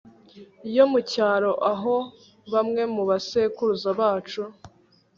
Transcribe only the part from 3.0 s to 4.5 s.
basekuruza bacu